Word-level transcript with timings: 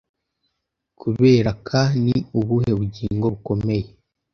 Kubereka 0.99 1.79
Ni 2.03 2.15
ubuhe 2.39 2.71
bugingo 2.79 3.25
bukomeye 3.33 3.87